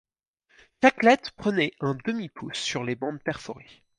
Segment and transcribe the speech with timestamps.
[0.81, 3.69] Chaque lettre prenait un demi-pouce sur les bandes perforées.